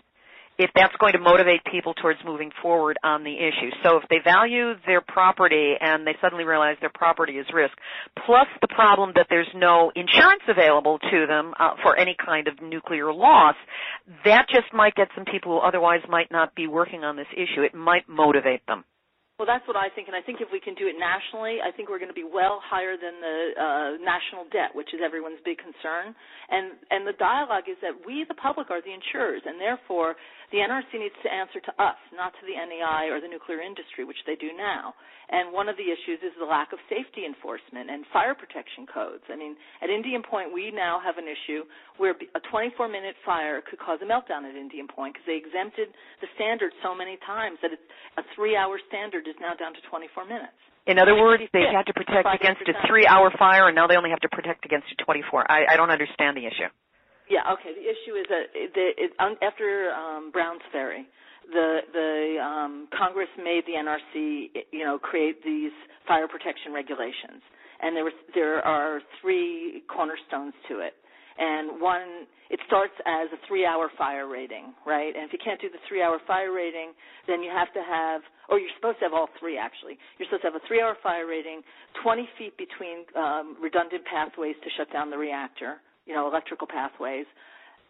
[0.57, 3.69] if that's going to motivate people towards moving forward on the issue.
[3.83, 7.73] So if they value their property and they suddenly realize their property is risk,
[8.25, 12.61] plus the problem that there's no insurance available to them uh, for any kind of
[12.61, 13.55] nuclear loss,
[14.25, 17.61] that just might get some people who otherwise might not be working on this issue.
[17.63, 18.83] It might motivate them.
[19.41, 21.74] Well, that's what I think, and I think if we can do it nationally, I
[21.74, 25.41] think we're going to be well higher than the uh, national debt, which is everyone's
[25.41, 26.13] big concern.
[26.54, 30.13] And and the dialogue is that we, the public, are the insurers, and therefore
[30.54, 34.06] the NRC needs to answer to us, not to the NEI or the nuclear industry,
[34.06, 34.93] which they do now.
[35.34, 39.26] And one of the issues is the lack of safety enforcement and fire protection codes.
[39.34, 41.65] I mean, at Indian Point, we now have an issue
[41.98, 45.89] where a 24-minute fire could cause a meltdown at Indian Point because they exempted
[46.22, 47.88] the standard so many times that it's
[48.22, 50.53] a three-hour standard standard is now down to 24 minutes.
[50.86, 54.09] In other words, they had to protect against a three-hour fire, and now they only
[54.09, 55.49] have to protect against a 24.
[55.49, 56.67] I, I don't understand the issue.
[57.29, 57.71] Yeah, okay.
[57.71, 61.07] The issue is that the, it, after um, Browns Ferry,
[61.47, 65.71] the the um, Congress made the NRC, you know, create these
[66.05, 67.39] fire protection regulations,
[67.81, 70.93] and there was there are three cornerstones to it.
[71.38, 75.15] And one, it starts as a three-hour fire rating, right?
[75.15, 76.93] And if you can't do the three-hour fire rating,
[77.28, 79.98] then you have to have, or you're supposed to have all three actually.
[80.17, 81.62] You're supposed to have a three-hour fire rating,
[82.04, 87.26] 20 feet between um, redundant pathways to shut down the reactor, you know, electrical pathways,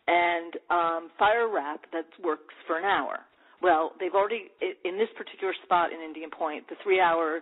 [0.08, 3.20] and um, fire wrap that works for an hour.
[3.62, 7.40] Well, they've already in this particular spot in Indian Point, the three-hour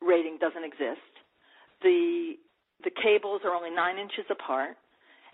[0.00, 1.12] rating doesn't exist.
[1.82, 2.36] The
[2.84, 4.76] the cables are only nine inches apart,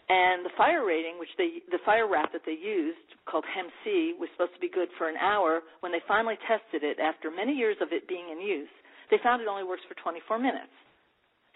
[0.09, 4.13] and the fire rating, which they the fire wrap that they used called Hem C
[4.21, 5.65] was supposed to be good for an hour.
[5.81, 8.73] When they finally tested it after many years of it being in use,
[9.11, 10.73] they found it only works for 24 minutes.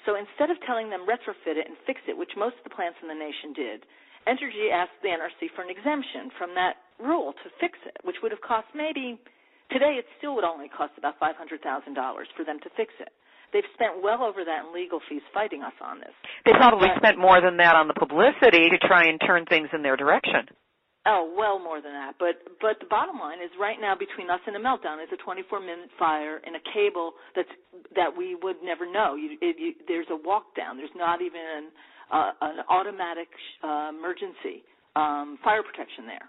[0.08, 2.96] So instead of telling them retrofit it and fix it, which most of the plants
[3.04, 3.78] in the nation did,
[4.24, 8.32] Entergy asked the NRC for an exemption from that rule to fix it, which would
[8.32, 9.20] have cost maybe
[9.68, 11.60] today it still would only cost about $500,000
[12.36, 13.12] for them to fix it.
[13.52, 16.12] They've spent well over that in legal fees fighting us on this.
[16.44, 19.68] They probably But- spent more than that on the publicity to try and turn things
[19.72, 20.48] in their direction.
[21.06, 22.16] Oh, well more than that.
[22.18, 25.16] But but the bottom line is right now between us and a meltdown is a
[25.16, 27.48] 24 minute fire in a cable that's
[27.96, 29.14] that we would never know.
[29.14, 30.76] You, it, you, there's a walk down.
[30.76, 31.64] There's not even an,
[32.12, 33.28] uh, an automatic
[33.64, 34.64] uh, emergency
[34.96, 36.28] um, fire protection there.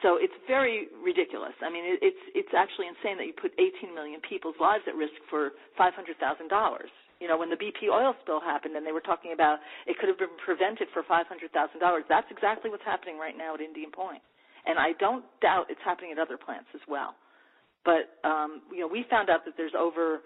[0.00, 1.52] So it's very ridiculous.
[1.60, 4.96] I mean, it, it's it's actually insane that you put 18 million people's lives at
[4.96, 6.16] risk for $500,000.
[7.20, 10.08] You know, when the BP oil spill happened and they were talking about it could
[10.08, 11.52] have been prevented for $500,000,
[12.08, 14.24] that's exactly what's happening right now at Indian Point.
[14.64, 17.12] And I don't doubt it's happening at other plants as well.
[17.84, 20.24] But um, you know, we found out that there's over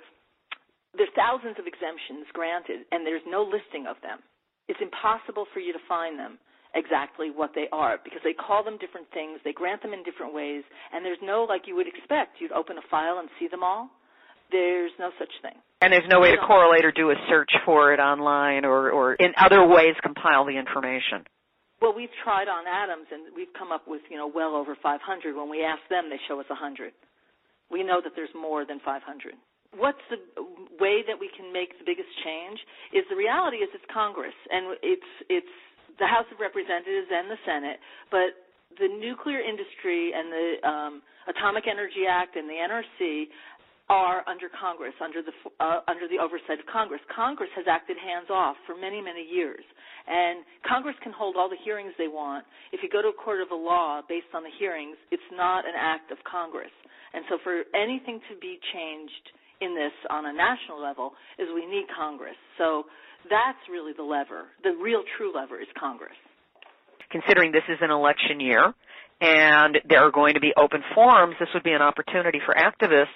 [0.95, 4.23] there's thousands of exemptions granted, and there's no listing of them.
[4.71, 6.39] It's impossible for you to find them
[6.75, 10.35] exactly what they are because they call them different things, they grant them in different
[10.35, 12.41] ways, and there's no like you would expect.
[12.41, 13.91] You'd open a file and see them all.
[14.51, 15.57] There's no such thing.
[15.81, 19.15] And there's no way to correlate or do a search for it online or, or
[19.15, 21.25] in other ways compile the information.
[21.81, 24.97] Well, we've tried on Adams, and we've come up with you know well over 500.
[25.37, 26.93] When we ask them, they show us 100.
[27.71, 29.05] We know that there's more than 500.
[29.77, 30.17] What's the
[30.79, 32.57] way that we can make the biggest change?
[32.95, 35.57] Is the reality is it's Congress, and it's it's
[35.99, 37.79] the House of Representatives and the Senate,
[38.11, 38.35] but
[38.79, 40.93] the nuclear industry and the um,
[41.31, 43.31] Atomic Energy Act and the NRC
[43.89, 47.05] are under Congress, under the uh, under the oversight of Congress.
[47.13, 49.63] Congress has acted hands off for many many years,
[50.09, 52.45] and Congress can hold all the hearings they want.
[52.73, 55.69] If you go to a court of a law based on the hearings, it's not
[55.69, 56.73] an act of Congress.
[57.13, 59.25] And so, for anything to be changed
[59.61, 62.37] in this on a national level, is we need Congress.
[62.59, 62.85] So
[63.31, 64.47] that's really the lever.
[64.63, 66.17] The real true lever is Congress.
[67.11, 68.75] Considering this is an election year
[69.21, 73.07] and there are going to be open forums, this would be an opportunity for activists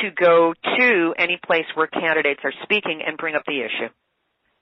[0.00, 3.90] to go to any place where candidates are speaking and bring up the issue.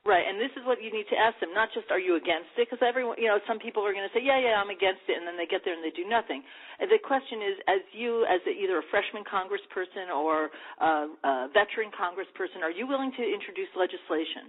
[0.09, 2.57] Right, and this is what you need to ask them, not just are you against
[2.57, 5.05] it, because everyone, you know, some people are going to say, yeah, yeah, I'm against
[5.05, 6.41] it, and then they get there and they do nothing.
[6.81, 10.49] And the question is, as you, as either a freshman congressperson or
[10.81, 14.49] a, a veteran congressperson, are you willing to introduce legislation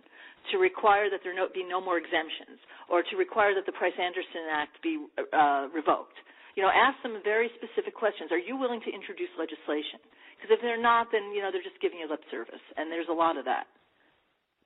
[0.55, 2.55] to require that there no, be no more exemptions,
[2.87, 4.95] or to require that the Price-Anderson Act be
[5.35, 6.15] uh, revoked?
[6.55, 8.31] You know, ask them very specific questions.
[8.31, 9.99] Are you willing to introduce legislation?
[10.39, 13.11] Because if they're not, then you know they're just giving you lip service, and there's
[13.11, 13.67] a lot of that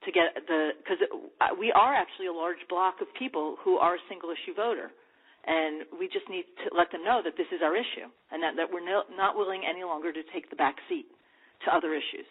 [0.06, 1.00] to get the because
[1.42, 4.92] uh, we are actually a large block of people who are a single issue voter.
[5.44, 8.56] And we just need to let them know that this is our issue and that,
[8.56, 11.04] that we're no, not willing any longer to take the back seat
[11.66, 12.24] to other issues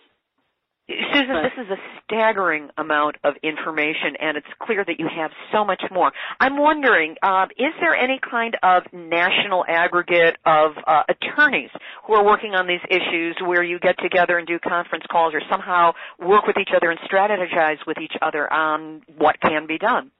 [0.88, 5.64] Susan, this is a staggering amount of information, and it's clear that you have so
[5.64, 6.10] much more.
[6.40, 11.70] I'm wondering, uh, is there any kind of national aggregate of uh, attorneys
[12.06, 15.40] who are working on these issues where you get together and do conference calls or
[15.48, 20.10] somehow work with each other and strategize with each other on what can be done?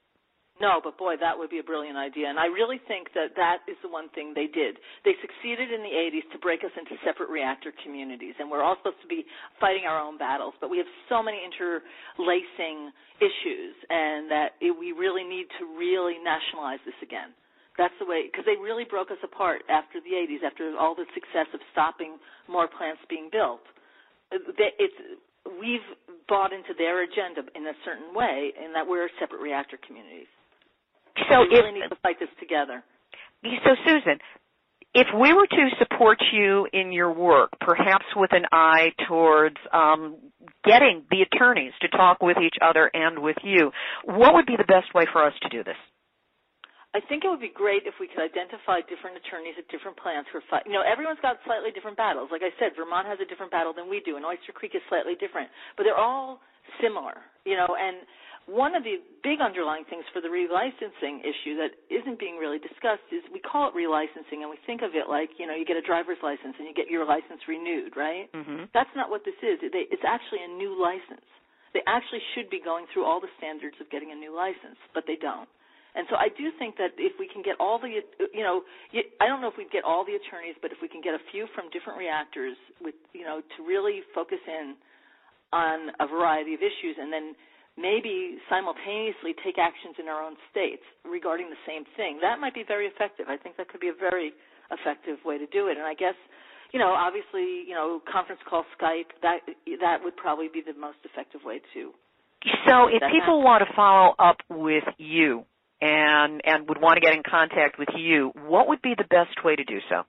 [0.60, 2.28] No but boy that would be a brilliant idea.
[2.28, 4.76] And i really think that that is the one thing they did.
[5.04, 8.36] They succeeded in the 80s to break us into separate reactor communities.
[8.38, 9.24] And we're all supposed to be
[9.60, 12.92] fighting our own battles but we have so many interlacing
[13.22, 17.32] issues and that it, we really need to really nationalize this again.
[17.80, 21.08] That's the way because they really broke us apart after the 80s after all the
[21.16, 23.64] success of stopping more plants being built.
[24.30, 24.98] It's
[25.58, 25.84] we've
[26.28, 30.30] bought into their agenda in a certain way in that we're separate reactor communities
[31.30, 32.82] So, we really if, need to fight this together.
[33.42, 34.18] so Susan,
[34.94, 40.16] if we were to support you in your work, perhaps with an eye towards um,
[40.64, 43.72] getting the attorneys to talk with each other and with you,
[44.04, 45.80] what would be the best way for us to do this?
[46.92, 50.28] I think it would be great if we could identify different attorneys at different plants
[50.28, 50.76] who are fighting.
[50.76, 52.28] You know, everyone's got slightly different battles.
[52.28, 54.84] Like I said, Vermont has a different battle than we do, and Oyster Creek is
[54.92, 55.48] slightly different,
[55.80, 56.44] but they're all
[56.84, 57.16] similar.
[57.48, 58.04] You know, and
[58.46, 63.06] one of the big underlying things for the relicensing issue that isn't being really discussed
[63.14, 65.78] is we call it relicensing, and we think of it like you know you get
[65.78, 68.26] a driver's license and you get your license renewed, right?
[68.34, 68.68] Mm-hmm.
[68.74, 69.62] That's not what this is.
[69.62, 71.24] It's actually a new license.
[71.72, 75.04] They actually should be going through all the standards of getting a new license, but
[75.06, 75.48] they don't.
[75.94, 78.00] And so I do think that if we can get all the,
[78.32, 78.64] you know,
[79.20, 81.22] I don't know if we'd get all the attorneys, but if we can get a
[81.28, 84.76] few from different reactors with, you know, to really focus in
[85.52, 87.36] on a variety of issues and then
[87.76, 92.64] maybe simultaneously take actions in our own states regarding the same thing, that might be
[92.66, 93.26] very effective.
[93.28, 94.32] I think that could be a very
[94.70, 95.76] effective way to do it.
[95.76, 96.16] And I guess,
[96.72, 99.40] you know, obviously, you know, conference call, Skype, that
[99.80, 101.92] that would probably be the most effective way to.
[102.66, 105.46] So, if people want to follow up with you,
[105.82, 109.34] and and would want to get in contact with you, what would be the best
[109.44, 110.06] way to do so?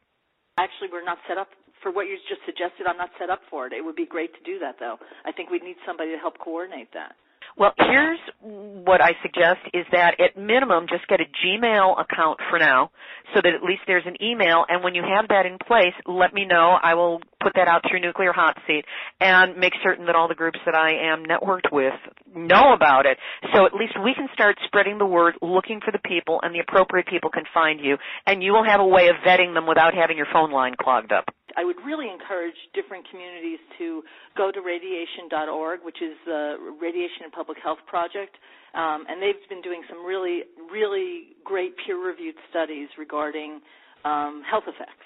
[0.58, 1.50] Actually, we're not set up
[1.82, 2.86] for what you just suggested.
[2.86, 3.74] I'm not set up for it.
[3.74, 4.98] It would be great to do that, though.
[5.26, 7.18] I think we'd need somebody to help coordinate that.
[7.58, 12.58] Well, here's what I suggest is that at minimum just get a Gmail account for
[12.58, 12.90] now
[13.34, 16.34] so that at least there's an email and when you have that in place, let
[16.34, 16.78] me know.
[16.82, 18.86] I will put that out through Nuclear Hot Seat
[19.22, 21.94] and make certain that all the groups that I am networked with
[22.36, 23.18] know about it.
[23.54, 26.60] So at least we can start spreading the word, looking for the people and the
[26.60, 29.94] appropriate people can find you and you will have a way of vetting them without
[29.94, 31.26] having your phone line clogged up.
[31.58, 34.04] I would really encourage different communities to
[34.38, 38.36] go to radiation.org, which is the Radiation and Public Health Project,
[38.74, 43.62] um, and they've been doing some really, really great peer-reviewed studies regarding
[44.06, 45.06] um, health effects.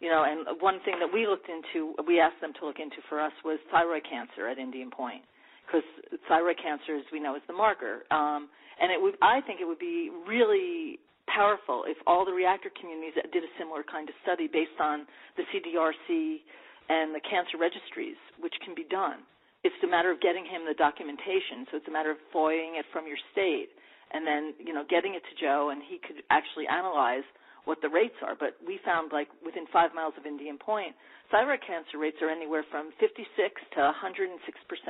[0.00, 2.98] You know, and one thing that we looked into, we asked them to look into
[3.08, 5.22] for us was thyroid cancer at Indian Point,
[5.66, 5.86] because
[6.28, 8.02] thyroid cancer, as we know, is the marker.
[8.10, 8.48] Um,
[8.80, 10.98] and it would, I think, it would be really
[11.28, 15.06] powerful if all the reactor communities did a similar kind of study based on
[15.36, 16.42] the CDRC
[16.88, 19.22] and the cancer registries, which can be done.
[19.62, 21.70] It's a matter of getting him the documentation.
[21.70, 23.70] So it's a matter of FOIAing it from your state
[24.10, 27.24] and then, you know, getting it to Joe and he could actually analyze
[27.64, 28.34] what the rates are.
[28.34, 30.98] But we found like within five miles of Indian Point,
[31.30, 33.94] thyroid cancer rates are anywhere from 56 to 106%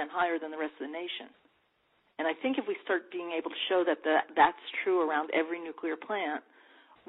[0.08, 1.28] higher than the rest of the nation.
[2.18, 5.30] And I think if we start being able to show that the, that's true around
[5.32, 6.44] every nuclear plant,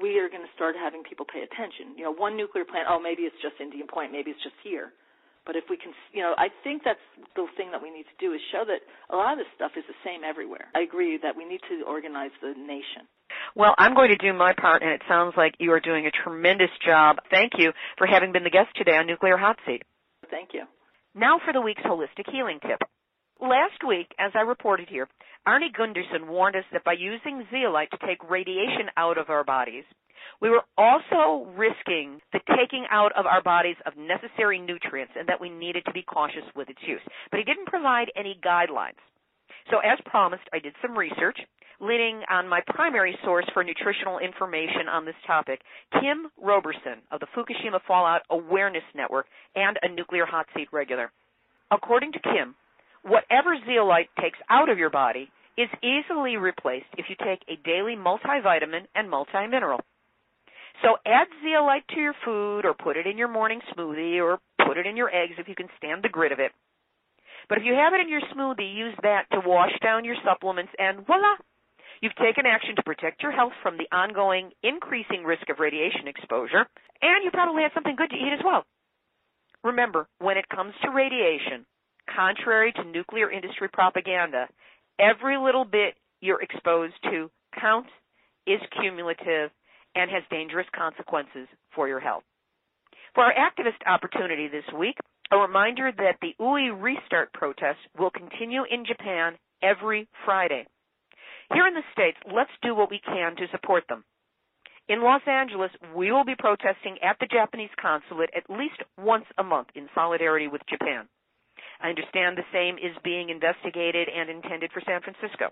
[0.00, 1.94] we are going to start having people pay attention.
[1.94, 4.90] You know, one nuclear plant, oh, maybe it's just Indian Point, maybe it's just here.
[5.46, 7.04] But if we can, you know, I think that's
[7.36, 8.80] the thing that we need to do is show that
[9.12, 10.72] a lot of this stuff is the same everywhere.
[10.74, 13.04] I agree that we need to organize the nation.
[13.54, 16.10] Well, I'm going to do my part, and it sounds like you are doing a
[16.10, 17.16] tremendous job.
[17.30, 19.82] Thank you for having been the guest today on Nuclear Hot Seat.
[20.30, 20.64] Thank you.
[21.14, 22.80] Now for the week's holistic healing tip.
[23.40, 25.08] Last week, as I reported here,
[25.46, 29.84] Arnie Gunderson warned us that by using zeolite to take radiation out of our bodies,
[30.40, 35.40] we were also risking the taking out of our bodies of necessary nutrients and that
[35.40, 37.02] we needed to be cautious with its use.
[37.30, 39.02] But he didn't provide any guidelines.
[39.70, 41.38] So as promised, I did some research,
[41.80, 45.60] leaning on my primary source for nutritional information on this topic,
[46.00, 51.10] Kim Roberson of the Fukushima Fallout Awareness Network and a Nuclear Hot Seat regular.
[51.70, 52.54] According to Kim,
[53.04, 57.94] whatever zeolite takes out of your body is easily replaced if you take a daily
[57.94, 59.78] multivitamin and multimineral.
[60.82, 64.76] So add zeolite to your food or put it in your morning smoothie or put
[64.76, 66.50] it in your eggs if you can stand the grit of it.
[67.48, 70.72] But if you have it in your smoothie, use that to wash down your supplements
[70.78, 71.36] and voila!
[72.00, 76.66] You've taken action to protect your health from the ongoing increasing risk of radiation exposure,
[77.00, 78.64] and you probably had something good to eat as well.
[79.62, 81.64] Remember, when it comes to radiation,
[82.14, 84.48] contrary to nuclear industry propaganda,
[84.98, 87.90] every little bit you're exposed to counts,
[88.46, 89.50] is cumulative,
[89.94, 92.24] and has dangerous consequences for your health.
[93.14, 94.96] For our activist opportunity this week,
[95.30, 100.66] a reminder that the Oi restart protests will continue in Japan every Friday.
[101.52, 104.04] Here in the States, let's do what we can to support them.
[104.88, 109.42] In Los Angeles, we will be protesting at the Japanese consulate at least once a
[109.42, 111.08] month in solidarity with Japan.
[111.80, 115.50] I understand the same is being investigated and intended for San Francisco.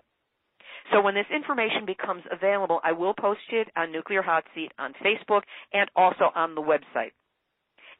[0.91, 4.93] So when this information becomes available, I will post it on Nuclear Hot Seat on
[5.03, 5.41] Facebook
[5.71, 7.11] and also on the website.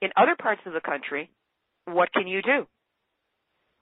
[0.02, 1.30] In other parts of the country,
[1.86, 2.68] what can you do?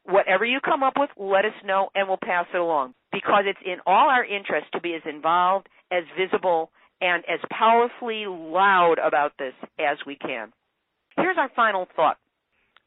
[0.04, 3.60] Whatever you come up with, let us know and we'll pass it along because it's
[3.66, 9.34] in all our interest to be as involved, as visible, and as powerfully loud about
[9.38, 10.52] this as we can.
[11.18, 12.18] Here's our final thought.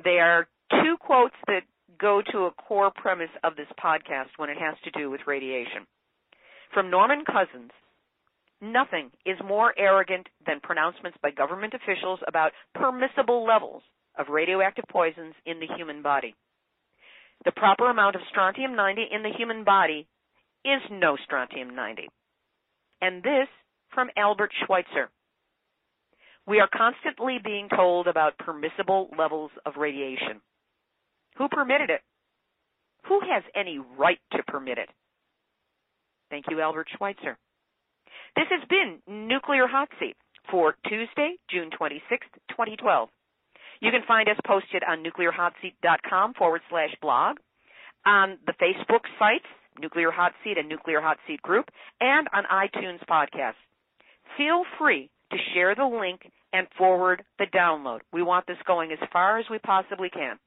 [0.02, 0.48] There are
[0.82, 1.62] two quotes that
[1.98, 5.86] go to a core premise of this podcast when it has to do with radiation.
[6.72, 7.70] From Norman Cousins,
[8.60, 13.82] nothing is more arrogant than pronouncements by government officials about permissible levels
[14.18, 16.34] of radioactive poisons in the human body.
[17.44, 20.06] The proper amount of strontium 90 in the human body
[20.64, 22.08] is no strontium 90.
[23.02, 23.48] And this
[23.92, 25.10] from Albert Schweitzer.
[26.46, 30.40] We are constantly being told about permissible levels of radiation.
[31.36, 32.00] Who permitted it?
[33.08, 34.88] Who has any right to permit it?
[36.30, 37.36] Thank you, Albert Schweitzer.
[38.36, 40.16] This has been Nuclear Hot Seat
[40.50, 43.08] for Tuesday, June 26, 2012.
[43.80, 47.36] You can find us posted on nuclearhotseat.com forward slash blog,
[48.06, 49.46] on the Facebook sites,
[49.80, 51.68] Nuclear Hot Seat and Nuclear Hot Seat Group,
[52.00, 53.54] and on iTunes podcasts.
[54.36, 58.00] Feel free to share the link and forward the download.
[58.12, 60.38] We want this going as far as we possibly can.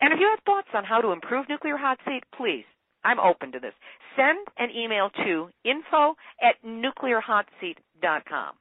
[0.00, 2.64] And if you have thoughts on how to improve Nuclear Hot Seat, please,
[3.04, 3.74] I'm open to this.
[4.16, 8.54] Send an email to info at nuclearhotseat.com.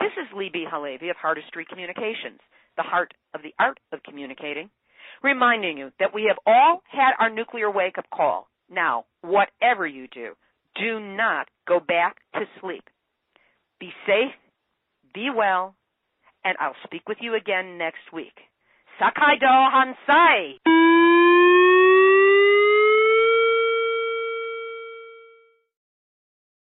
[0.00, 2.40] This is Libbe HaLevy of Heartistry Communications,
[2.76, 4.70] the heart of the art of communicating,
[5.22, 8.48] reminding you that we have all had our nuclear wake up call.
[8.70, 10.32] Now, whatever you do,
[10.74, 12.84] do not go back to sleep.
[13.78, 14.34] Be safe,
[15.14, 15.76] be well,
[16.44, 18.34] and I'll speak with you again next week.
[18.98, 20.73] Saikado hantai!